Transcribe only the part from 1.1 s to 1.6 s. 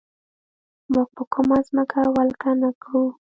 به کومه